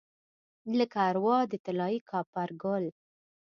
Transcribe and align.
لکه 0.79 0.99
اروا 1.09 1.37
د 1.51 1.53
طلايي 1.65 1.99
کاپرګل 2.09 2.83